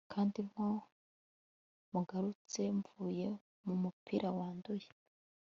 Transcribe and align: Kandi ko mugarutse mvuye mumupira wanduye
Kandi 0.13 0.39
ko 0.51 0.63
mugarutse 1.91 2.61
mvuye 2.77 3.27
mumupira 3.65 4.27
wanduye 4.37 4.87